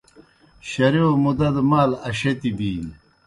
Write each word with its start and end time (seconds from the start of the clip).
شرِیؤ 0.69 1.11
مُدا 1.23 1.49
دہ 1.55 1.61
مال 1.69 1.91
اشَتیْ 2.09 2.49
بِینیْ۔ 2.57 2.93